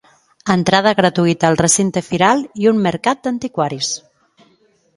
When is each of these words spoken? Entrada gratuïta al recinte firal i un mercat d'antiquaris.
Entrada 0.53 0.93
gratuïta 0.99 1.45
al 1.49 1.59
recinte 1.61 2.03
firal 2.07 2.43
i 2.63 2.71
un 2.73 2.81
mercat 2.89 3.25
d'antiquaris. 3.27 3.95